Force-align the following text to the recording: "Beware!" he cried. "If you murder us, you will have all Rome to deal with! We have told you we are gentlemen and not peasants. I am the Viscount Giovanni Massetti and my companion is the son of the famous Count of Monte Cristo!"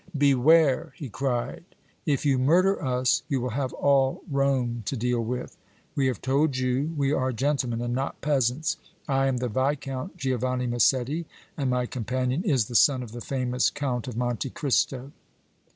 "Beware!" 0.17 0.93
he 0.95 1.09
cried. 1.09 1.63
"If 2.07 2.25
you 2.25 2.39
murder 2.39 2.83
us, 2.83 3.21
you 3.29 3.39
will 3.39 3.51
have 3.51 3.71
all 3.73 4.23
Rome 4.31 4.81
to 4.87 4.97
deal 4.97 5.23
with! 5.23 5.55
We 5.93 6.07
have 6.07 6.23
told 6.23 6.57
you 6.57 6.91
we 6.97 7.11
are 7.11 7.31
gentlemen 7.31 7.81
and 7.81 7.93
not 7.93 8.19
peasants. 8.19 8.77
I 9.07 9.27
am 9.27 9.37
the 9.37 9.47
Viscount 9.47 10.17
Giovanni 10.17 10.65
Massetti 10.65 11.27
and 11.55 11.69
my 11.69 11.85
companion 11.85 12.43
is 12.43 12.65
the 12.65 12.73
son 12.73 13.03
of 13.03 13.11
the 13.11 13.21
famous 13.21 13.69
Count 13.69 14.07
of 14.07 14.17
Monte 14.17 14.49
Cristo!" 14.49 15.11